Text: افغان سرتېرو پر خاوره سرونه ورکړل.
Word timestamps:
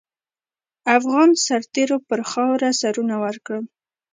افغان 0.97 1.29
سرتېرو 1.45 1.97
پر 2.07 2.19
خاوره 2.31 2.69
سرونه 2.81 3.15
ورکړل. 3.23 3.63